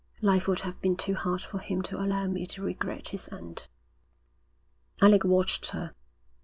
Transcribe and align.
Life 0.23 0.47
would 0.47 0.61
have 0.61 0.81
been 0.81 0.97
too 0.97 1.13
hard 1.13 1.41
for 1.43 1.59
him 1.59 1.83
to 1.83 2.01
allow 2.01 2.25
me 2.25 2.47
to 2.47 2.63
regret 2.63 3.09
his 3.09 3.31
end.' 3.31 3.67
Alec 4.99 5.23
watched 5.23 5.69
her. 5.69 5.93